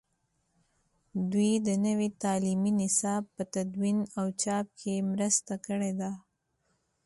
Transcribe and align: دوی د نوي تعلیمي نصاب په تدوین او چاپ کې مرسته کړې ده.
دوی 1.31 1.51
د 1.67 1.69
نوي 1.85 2.09
تعلیمي 2.23 2.71
نصاب 2.81 3.23
په 3.35 3.43
تدوین 3.53 3.99
او 4.19 4.25
چاپ 4.41 4.65
کې 4.79 4.95
مرسته 5.11 5.53
کړې 5.65 5.91
ده. 5.99 6.11